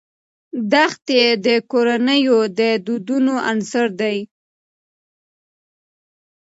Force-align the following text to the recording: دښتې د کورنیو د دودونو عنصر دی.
دښتې 0.71 1.21
د 1.45 1.47
کورنیو 1.71 2.39
د 2.57 2.61
دودونو 2.85 3.33
عنصر 3.49 3.87
دی. 4.01 4.17